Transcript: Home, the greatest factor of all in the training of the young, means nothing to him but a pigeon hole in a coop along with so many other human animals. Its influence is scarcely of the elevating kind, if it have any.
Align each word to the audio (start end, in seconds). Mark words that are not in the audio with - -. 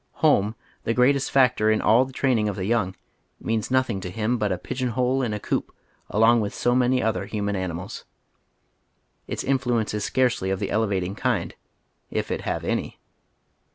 Home, 0.25 0.55
the 0.83 0.95
greatest 0.95 1.29
factor 1.29 1.69
of 1.71 1.79
all 1.81 2.01
in 2.01 2.07
the 2.07 2.13
training 2.13 2.49
of 2.49 2.55
the 2.55 2.65
young, 2.65 2.95
means 3.39 3.69
nothing 3.69 4.01
to 4.01 4.09
him 4.09 4.39
but 4.39 4.51
a 4.51 4.57
pigeon 4.57 4.89
hole 4.89 5.21
in 5.21 5.31
a 5.31 5.39
coop 5.39 5.71
along 6.09 6.41
with 6.41 6.55
so 6.55 6.73
many 6.73 7.03
other 7.03 7.27
human 7.27 7.55
animals. 7.55 8.03
Its 9.27 9.43
influence 9.43 9.93
is 9.93 10.03
scarcely 10.03 10.49
of 10.49 10.57
the 10.57 10.71
elevating 10.71 11.13
kind, 11.13 11.53
if 12.09 12.31
it 12.31 12.41
have 12.41 12.63
any. 12.63 12.97